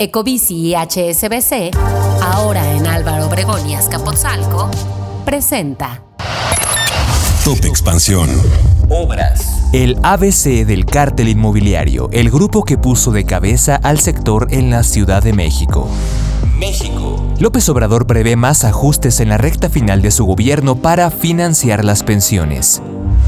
Ecobici 0.00 0.54
y 0.54 0.74
HSBC, 0.76 1.76
ahora 2.22 2.72
en 2.72 2.86
Álvaro 2.86 3.26
Obregón 3.26 3.68
y 3.68 3.74
Azcapotzalco, 3.74 4.70
presenta 5.24 6.04
Top 7.44 7.64
Expansión. 7.64 8.30
Obras. 8.88 9.44
El 9.72 9.98
ABC 10.04 10.64
del 10.64 10.86
cártel 10.86 11.26
inmobiliario, 11.26 12.10
el 12.12 12.30
grupo 12.30 12.64
que 12.64 12.78
puso 12.78 13.10
de 13.10 13.24
cabeza 13.24 13.74
al 13.74 13.98
sector 13.98 14.46
en 14.52 14.70
la 14.70 14.84
Ciudad 14.84 15.20
de 15.20 15.32
México. 15.32 15.88
México. 16.56 17.34
López 17.40 17.68
Obrador 17.68 18.06
prevé 18.06 18.36
más 18.36 18.62
ajustes 18.62 19.18
en 19.18 19.30
la 19.30 19.36
recta 19.36 19.68
final 19.68 20.00
de 20.00 20.12
su 20.12 20.24
gobierno 20.26 20.76
para 20.76 21.10
financiar 21.10 21.84
las 21.84 22.04
pensiones. 22.04 22.80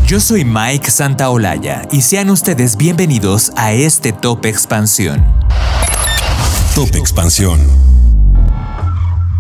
Yo 0.07 0.21
soy 0.21 0.45
Mike 0.45 0.89
Santaolalla 0.89 1.83
y 1.91 2.03
sean 2.03 2.31
ustedes 2.31 2.77
bienvenidos 2.77 3.51
a 3.57 3.73
este 3.73 4.13
Top 4.13 4.47
Expansión. 4.47 5.25
Top 6.75 6.95
Expansión. 6.95 7.59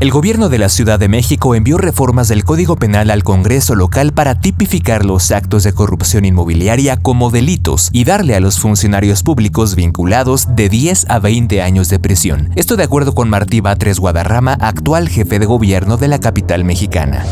El 0.00 0.10
gobierno 0.10 0.48
de 0.48 0.59
la 0.59 0.68
Ciudad 0.68 0.98
de 0.98 1.09
México 1.09 1.54
envió 1.54 1.78
reformas 1.78 2.27
del 2.28 2.45
Código 2.45 2.77
Penal 2.77 3.10
al 3.10 3.23
Congreso 3.23 3.74
local 3.77 4.12
para 4.12 4.41
tipificar 4.41 5.04
los 5.04 5.30
actos 5.30 5.62
de 5.62 5.73
corrupción 5.73 6.24
inmobiliaria 6.24 6.96
como 6.96 7.30
delitos 7.30 7.88
y 7.92 8.04
darle 8.04 8.34
a 8.34 8.40
los 8.40 8.59
funcionarios 8.59 9.23
públicos 9.23 9.77
vinculados 9.77 10.56
de 10.56 10.68
10 10.68 11.06
a 11.09 11.18
20 11.20 11.62
años 11.62 11.88
de 11.88 12.01
prisión. 12.01 12.51
Esto 12.56 12.77
de 12.77 12.84
acuerdo 12.84 13.14
con 13.14 13.30
Martí 13.30 13.60
Batres 13.60 14.01
Guadarrama, 14.01 14.54
actual 14.54 15.09
jefe 15.09 15.38
de 15.38 15.46
gobierno 15.46 15.98
de 15.98 16.09
la 16.09 16.18
capital 16.18 16.65
mexicana. 16.65 17.24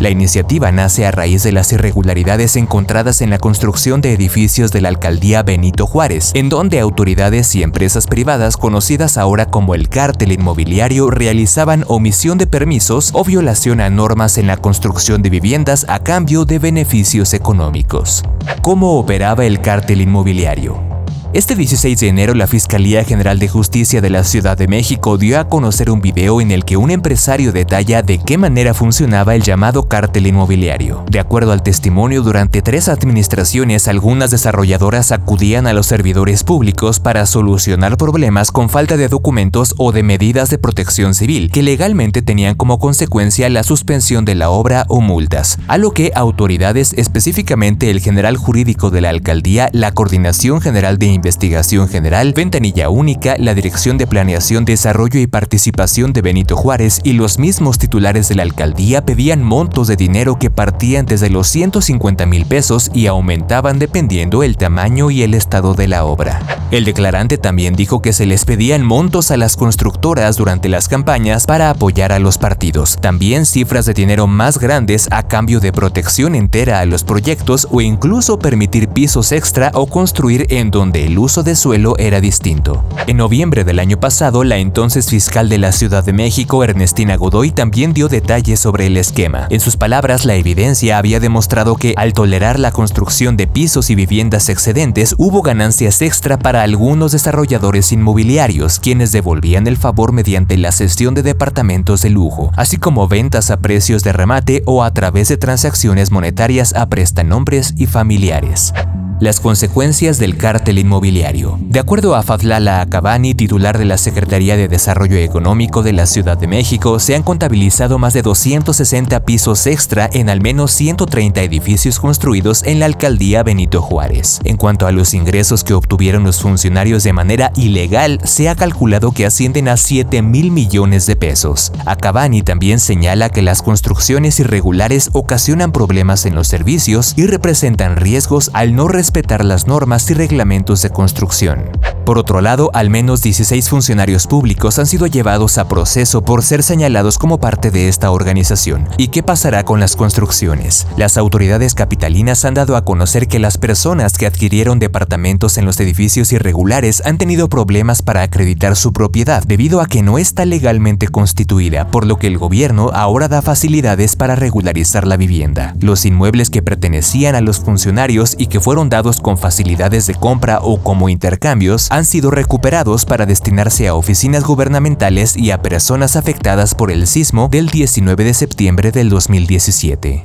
La 0.00 0.08
iniciativa 0.08 0.72
nace 0.72 1.04
a 1.04 1.10
raíz 1.10 1.42
de 1.42 1.52
las 1.52 1.72
irregularidades 1.74 2.56
encontradas 2.56 3.20
en 3.20 3.28
la 3.28 3.38
construcción 3.38 4.00
de 4.00 4.14
edificios 4.14 4.72
de 4.72 4.80
la 4.80 4.88
alcaldía 4.88 5.42
Benito 5.42 5.86
Juárez, 5.86 6.32
en 6.34 6.48
donde 6.48 6.80
autoridades 6.80 7.54
y 7.54 7.62
empresas 7.62 8.06
privadas 8.06 8.56
conocidas 8.56 9.18
ahora 9.18 9.44
como 9.44 9.74
el 9.74 9.90
cártel 9.90 10.32
inmobiliario 10.32 11.10
realizaban 11.10 11.84
omisión 11.86 12.38
de 12.38 12.46
permisos 12.46 13.10
o 13.12 13.24
violación 13.24 13.82
a 13.82 13.90
normas 13.90 14.38
en 14.38 14.46
la 14.46 14.56
construcción 14.56 15.20
de 15.20 15.28
viviendas 15.28 15.84
a 15.86 15.98
cambio 15.98 16.46
de 16.46 16.58
beneficios 16.58 17.34
económicos. 17.34 18.24
¿Cómo 18.62 18.98
operaba 18.98 19.44
el 19.44 19.60
cártel 19.60 20.00
inmobiliario? 20.00 20.89
Este 21.32 21.54
16 21.54 22.00
de 22.00 22.08
enero 22.08 22.34
la 22.34 22.48
Fiscalía 22.48 23.04
General 23.04 23.38
de 23.38 23.46
Justicia 23.46 24.00
de 24.00 24.10
la 24.10 24.24
Ciudad 24.24 24.58
de 24.58 24.66
México 24.66 25.16
dio 25.16 25.38
a 25.38 25.48
conocer 25.48 25.88
un 25.88 26.00
video 26.00 26.40
en 26.40 26.50
el 26.50 26.64
que 26.64 26.76
un 26.76 26.90
empresario 26.90 27.52
detalla 27.52 28.02
de 28.02 28.18
qué 28.18 28.36
manera 28.36 28.74
funcionaba 28.74 29.36
el 29.36 29.42
llamado 29.42 29.86
cártel 29.86 30.26
inmobiliario. 30.26 31.04
De 31.08 31.20
acuerdo 31.20 31.52
al 31.52 31.62
testimonio, 31.62 32.24
durante 32.24 32.62
tres 32.62 32.88
administraciones 32.88 33.86
algunas 33.86 34.32
desarrolladoras 34.32 35.12
acudían 35.12 35.68
a 35.68 35.72
los 35.72 35.86
servidores 35.86 36.42
públicos 36.42 36.98
para 36.98 37.24
solucionar 37.26 37.96
problemas 37.96 38.50
con 38.50 38.68
falta 38.68 38.96
de 38.96 39.06
documentos 39.06 39.76
o 39.78 39.92
de 39.92 40.02
medidas 40.02 40.50
de 40.50 40.58
protección 40.58 41.14
civil, 41.14 41.52
que 41.52 41.62
legalmente 41.62 42.22
tenían 42.22 42.56
como 42.56 42.80
consecuencia 42.80 43.48
la 43.50 43.62
suspensión 43.62 44.24
de 44.24 44.34
la 44.34 44.50
obra 44.50 44.84
o 44.88 45.00
multas, 45.00 45.60
a 45.68 45.78
lo 45.78 45.92
que 45.92 46.10
autoridades, 46.16 46.92
específicamente 46.94 47.88
el 47.88 48.00
general 48.00 48.36
jurídico 48.36 48.90
de 48.90 49.00
la 49.00 49.10
alcaldía, 49.10 49.68
la 49.72 49.92
Coordinación 49.92 50.60
General 50.60 50.98
de 50.98 51.19
Investigación 51.20 51.86
General, 51.86 52.32
Ventanilla 52.32 52.88
Única, 52.88 53.36
la 53.38 53.54
Dirección 53.54 53.98
de 53.98 54.06
Planeación, 54.06 54.64
Desarrollo 54.64 55.20
y 55.20 55.26
Participación 55.26 56.14
de 56.14 56.22
Benito 56.22 56.56
Juárez 56.56 57.00
y 57.04 57.12
los 57.12 57.38
mismos 57.38 57.76
titulares 57.76 58.30
de 58.30 58.36
la 58.36 58.42
alcaldía 58.42 59.04
pedían 59.04 59.42
montos 59.42 59.86
de 59.86 59.96
dinero 59.96 60.38
que 60.38 60.48
partían 60.48 61.04
desde 61.04 61.28
los 61.28 61.46
150 61.48 62.24
mil 62.24 62.46
pesos 62.46 62.90
y 62.94 63.06
aumentaban 63.06 63.78
dependiendo 63.78 64.42
el 64.42 64.56
tamaño 64.56 65.10
y 65.10 65.22
el 65.22 65.34
estado 65.34 65.74
de 65.74 65.88
la 65.88 66.06
obra. 66.06 66.40
El 66.70 66.84
declarante 66.84 67.36
también 67.36 67.74
dijo 67.74 68.00
que 68.00 68.12
se 68.14 68.24
les 68.24 68.44
pedían 68.46 68.82
montos 68.82 69.30
a 69.30 69.36
las 69.36 69.56
constructoras 69.56 70.36
durante 70.36 70.68
las 70.68 70.88
campañas 70.88 71.44
para 71.44 71.68
apoyar 71.68 72.12
a 72.12 72.20
los 72.20 72.38
partidos, 72.38 72.96
también 72.98 73.44
cifras 73.44 73.84
de 73.86 73.92
dinero 73.92 74.26
más 74.26 74.58
grandes 74.58 75.08
a 75.10 75.24
cambio 75.24 75.60
de 75.60 75.72
protección 75.72 76.34
entera 76.34 76.80
a 76.80 76.86
los 76.86 77.04
proyectos 77.04 77.68
o 77.70 77.80
incluso 77.80 78.38
permitir 78.38 78.88
pisos 78.88 79.32
extra 79.32 79.72
o 79.74 79.86
construir 79.86 80.46
en 80.50 80.70
donde 80.70 81.09
el 81.10 81.18
uso 81.18 81.42
de 81.42 81.56
suelo 81.56 81.96
era 81.98 82.20
distinto. 82.20 82.84
En 83.08 83.16
noviembre 83.16 83.64
del 83.64 83.80
año 83.80 83.98
pasado, 83.98 84.44
la 84.44 84.58
entonces 84.58 85.08
fiscal 85.08 85.48
de 85.48 85.58
la 85.58 85.72
Ciudad 85.72 86.04
de 86.04 86.12
México, 86.12 86.62
Ernestina 86.62 87.16
Godoy, 87.16 87.50
también 87.50 87.92
dio 87.92 88.06
detalles 88.06 88.60
sobre 88.60 88.86
el 88.86 88.96
esquema. 88.96 89.48
En 89.50 89.58
sus 89.58 89.76
palabras, 89.76 90.24
la 90.24 90.36
evidencia 90.36 90.98
había 90.98 91.18
demostrado 91.18 91.74
que, 91.74 91.94
al 91.96 92.12
tolerar 92.12 92.60
la 92.60 92.70
construcción 92.70 93.36
de 93.36 93.48
pisos 93.48 93.90
y 93.90 93.96
viviendas 93.96 94.48
excedentes, 94.48 95.16
hubo 95.18 95.42
ganancias 95.42 96.00
extra 96.00 96.38
para 96.38 96.62
algunos 96.62 97.10
desarrolladores 97.10 97.90
inmobiliarios, 97.90 98.78
quienes 98.78 99.10
devolvían 99.10 99.66
el 99.66 99.78
favor 99.78 100.12
mediante 100.12 100.56
la 100.58 100.70
cesión 100.70 101.14
de 101.14 101.24
departamentos 101.24 102.02
de 102.02 102.10
lujo, 102.10 102.52
así 102.54 102.76
como 102.76 103.08
ventas 103.08 103.50
a 103.50 103.56
precios 103.56 104.04
de 104.04 104.12
remate 104.12 104.62
o 104.64 104.84
a 104.84 104.94
través 104.94 105.26
de 105.26 105.38
transacciones 105.38 106.12
monetarias 106.12 106.72
a 106.76 106.88
prestanombres 106.88 107.74
y 107.76 107.86
familiares 107.86 108.72
las 109.20 109.38
consecuencias 109.38 110.18
del 110.18 110.36
cártel 110.36 110.78
inmobiliario. 110.78 111.58
De 111.60 111.78
acuerdo 111.78 112.16
a 112.16 112.22
Fadlala 112.22 112.80
Acabani, 112.80 113.34
titular 113.34 113.78
de 113.78 113.84
la 113.84 113.98
Secretaría 113.98 114.56
de 114.56 114.66
Desarrollo 114.66 115.18
Económico 115.18 115.82
de 115.82 115.92
la 115.92 116.06
Ciudad 116.06 116.38
de 116.38 116.46
México, 116.46 116.98
se 116.98 117.14
han 117.14 117.22
contabilizado 117.22 117.98
más 117.98 118.14
de 118.14 118.22
260 118.22 119.20
pisos 119.24 119.66
extra 119.66 120.08
en 120.12 120.30
al 120.30 120.40
menos 120.40 120.72
130 120.72 121.42
edificios 121.42 122.00
construidos 122.00 122.62
en 122.64 122.80
la 122.80 122.86
alcaldía 122.86 123.42
Benito 123.42 123.82
Juárez. 123.82 124.40
En 124.44 124.56
cuanto 124.56 124.86
a 124.86 124.92
los 124.92 125.12
ingresos 125.12 125.64
que 125.64 125.74
obtuvieron 125.74 126.24
los 126.24 126.40
funcionarios 126.40 127.04
de 127.04 127.12
manera 127.12 127.52
ilegal, 127.56 128.20
se 128.24 128.48
ha 128.48 128.54
calculado 128.54 129.12
que 129.12 129.26
ascienden 129.26 129.68
a 129.68 129.76
7 129.76 130.22
mil 130.22 130.50
millones 130.50 131.06
de 131.06 131.16
pesos. 131.16 131.72
Acabani 131.84 132.42
también 132.42 132.80
señala 132.80 133.28
que 133.28 133.42
las 133.42 133.60
construcciones 133.60 134.40
irregulares 134.40 135.10
ocasionan 135.12 135.72
problemas 135.72 136.24
en 136.24 136.34
los 136.34 136.48
servicios 136.48 137.12
y 137.16 137.26
representan 137.26 137.96
riesgos 137.96 138.50
al 138.54 138.74
no 138.74 138.88
respetar 139.10 139.44
las 139.44 139.66
normas 139.66 140.08
y 140.12 140.14
reglamentos 140.14 140.82
de 140.82 140.90
construcción. 140.90 141.64
Por 142.10 142.18
otro 142.18 142.40
lado, 142.40 142.72
al 142.74 142.90
menos 142.90 143.22
16 143.22 143.68
funcionarios 143.68 144.26
públicos 144.26 144.80
han 144.80 144.86
sido 144.86 145.06
llevados 145.06 145.58
a 145.58 145.68
proceso 145.68 146.22
por 146.22 146.42
ser 146.42 146.64
señalados 146.64 147.18
como 147.18 147.38
parte 147.38 147.70
de 147.70 147.86
esta 147.86 148.10
organización. 148.10 148.88
¿Y 148.96 149.08
qué 149.08 149.22
pasará 149.22 149.62
con 149.62 149.78
las 149.78 149.94
construcciones? 149.94 150.88
Las 150.96 151.16
autoridades 151.16 151.76
capitalinas 151.76 152.44
han 152.44 152.54
dado 152.54 152.74
a 152.74 152.84
conocer 152.84 153.28
que 153.28 153.38
las 153.38 153.58
personas 153.58 154.18
que 154.18 154.26
adquirieron 154.26 154.80
departamentos 154.80 155.56
en 155.56 155.66
los 155.66 155.78
edificios 155.78 156.32
irregulares 156.32 157.00
han 157.06 157.16
tenido 157.16 157.48
problemas 157.48 158.02
para 158.02 158.22
acreditar 158.22 158.74
su 158.74 158.92
propiedad 158.92 159.44
debido 159.44 159.80
a 159.80 159.86
que 159.86 160.02
no 160.02 160.18
está 160.18 160.44
legalmente 160.46 161.06
constituida, 161.06 161.92
por 161.92 162.08
lo 162.08 162.18
que 162.18 162.26
el 162.26 162.38
gobierno 162.38 162.90
ahora 162.92 163.28
da 163.28 163.40
facilidades 163.40 164.16
para 164.16 164.34
regularizar 164.34 165.06
la 165.06 165.16
vivienda. 165.16 165.76
Los 165.78 166.04
inmuebles 166.04 166.50
que 166.50 166.60
pertenecían 166.60 167.36
a 167.36 167.40
los 167.40 167.60
funcionarios 167.60 168.34
y 168.36 168.48
que 168.48 168.58
fueron 168.58 168.88
dados 168.88 169.20
con 169.20 169.38
facilidades 169.38 170.08
de 170.08 170.16
compra 170.16 170.58
o 170.60 170.82
como 170.82 171.08
intercambios 171.08 171.88
han 172.00 172.06
sido 172.06 172.30
recuperados 172.30 173.04
para 173.04 173.26
destinarse 173.26 173.86
a 173.86 173.94
oficinas 173.94 174.42
gubernamentales 174.42 175.36
y 175.36 175.50
a 175.50 175.60
personas 175.60 176.16
afectadas 176.16 176.74
por 176.74 176.90
el 176.90 177.06
sismo 177.06 177.48
del 177.50 177.68
19 177.68 178.24
de 178.24 178.32
septiembre 178.32 178.90
del 178.90 179.10
2017. 179.10 180.24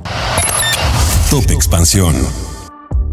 Top 1.30 1.50
Expansión. 1.50 2.16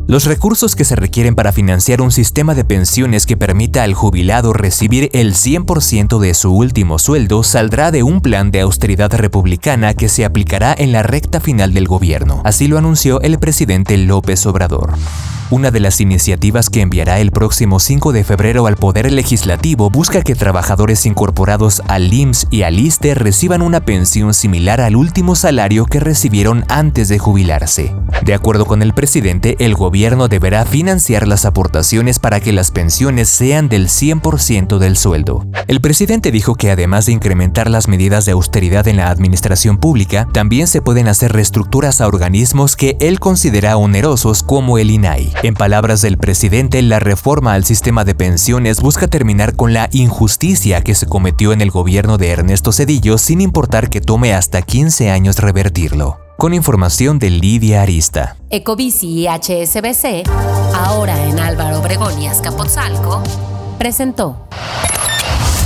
Los 0.07 0.25
recursos 0.25 0.77
que 0.77 0.85
se 0.85 0.95
requieren 0.95 1.35
para 1.35 1.51
financiar 1.51 2.01
un 2.01 2.11
sistema 2.11 2.55
de 2.55 2.63
pensiones 2.63 3.25
que 3.25 3.35
permita 3.35 3.83
al 3.83 3.93
jubilado 3.95 4.53
recibir 4.53 5.09
el 5.11 5.33
100% 5.33 6.19
de 6.19 6.33
su 6.33 6.53
último 6.53 6.99
sueldo 6.99 7.43
saldrá 7.43 7.91
de 7.91 8.03
un 8.03 8.21
plan 8.21 8.49
de 8.49 8.61
austeridad 8.61 9.11
republicana 9.13 9.93
que 9.93 10.07
se 10.07 10.23
aplicará 10.23 10.73
en 10.77 10.93
la 10.93 11.03
recta 11.03 11.41
final 11.41 11.73
del 11.73 11.87
gobierno. 11.87 12.41
Así 12.45 12.67
lo 12.67 12.77
anunció 12.77 13.19
el 13.21 13.39
presidente 13.39 13.97
López 13.97 14.45
Obrador. 14.45 14.93
Una 15.53 15.69
de 15.69 15.79
las 15.79 16.01
iniciativas 16.01 16.71
que 16.71 16.81
enviará 16.81 17.19
el 17.19 17.29
próximo 17.29 17.79
5 17.79 18.11
de 18.11 18.23
febrero 18.23 18.65
al 18.65 18.75
Poder 18.75 19.11
Legislativo 19.11 19.91
busca 19.91 20.23
que 20.23 20.33
trabajadores 20.33 21.05
incorporados 21.05 21.83
al 21.87 22.11
IMSS 22.11 22.47
y 22.49 22.63
al 22.63 22.79
ISTE 22.79 23.13
reciban 23.13 23.61
una 23.61 23.85
pensión 23.85 24.33
similar 24.33 24.81
al 24.81 24.95
último 24.95 25.35
salario 25.35 25.85
que 25.85 25.99
recibieron 25.99 26.65
antes 26.69 27.07
de 27.07 27.19
jubilarse. 27.19 27.93
De 28.25 28.33
acuerdo 28.33 28.65
con 28.65 28.81
el 28.81 28.95
presidente, 28.95 29.55
el 29.59 29.75
gobierno 29.75 30.27
deberá 30.27 30.65
financiar 30.65 31.27
las 31.27 31.45
aportaciones 31.45 32.17
para 32.17 32.39
que 32.39 32.51
las 32.51 32.71
pensiones 32.71 33.29
sean 33.29 33.69
del 33.69 33.89
100% 33.89 34.79
del 34.79 34.97
sueldo. 34.97 35.45
El 35.67 35.81
presidente 35.81 36.31
dijo 36.31 36.55
que 36.55 36.71
además 36.71 37.05
de 37.05 37.11
incrementar 37.11 37.69
las 37.69 37.87
medidas 37.87 38.25
de 38.25 38.31
austeridad 38.31 38.87
en 38.87 38.97
la 38.97 39.11
administración 39.11 39.77
pública, 39.77 40.27
también 40.33 40.65
se 40.65 40.81
pueden 40.81 41.07
hacer 41.07 41.31
reestructuras 41.31 42.01
a 42.01 42.07
organismos 42.07 42.75
que 42.75 42.97
él 42.99 43.19
considera 43.19 43.77
onerosos 43.77 44.41
como 44.41 44.79
el 44.79 44.89
INAI. 44.89 45.31
En 45.43 45.55
palabras 45.55 46.01
del 46.01 46.17
presidente, 46.17 46.81
la 46.81 46.99
reforma 46.99 47.53
al 47.53 47.65
sistema 47.65 48.05
de 48.05 48.15
pensiones 48.15 48.79
busca 48.79 49.09
terminar 49.09 49.57
con 49.57 49.73
la 49.73 49.89
injusticia 49.91 50.79
que 50.79 50.95
se 50.95 51.05
cometió 51.05 51.51
en 51.51 51.59
el 51.59 51.69
gobierno 51.69 52.17
de 52.17 52.29
Ernesto 52.29 52.71
Cedillo 52.71 53.17
sin 53.17 53.41
importar 53.41 53.89
que 53.89 53.99
tome 53.99 54.33
hasta 54.33 54.61
15 54.61 55.11
años 55.11 55.39
revertirlo. 55.39 56.17
Con 56.37 56.53
información 56.53 57.19
de 57.19 57.29
Lidia 57.29 57.81
Arista. 57.81 58.37
Ecobici 58.51 59.25
y 59.25 59.27
HSBC, 59.27 60.29
ahora 60.73 61.21
en 61.27 61.37
Álvaro 61.37 61.79
Obregón 61.79 62.21
y 62.21 62.27
Azcapotzalco, 62.27 63.21
presentó 63.77 64.47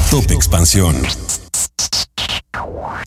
Top 0.09 0.31
Expansión. 0.31 0.95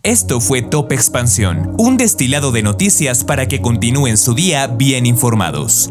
Esto 0.04 0.40
fue 0.40 0.62
Top 0.62 0.92
Expansión, 0.92 1.74
un 1.78 1.96
destilado 1.96 2.52
de 2.52 2.62
noticias 2.62 3.24
para 3.24 3.48
que 3.48 3.60
continúen 3.60 4.16
su 4.16 4.34
día 4.34 4.68
bien 4.68 5.04
informados. 5.04 5.90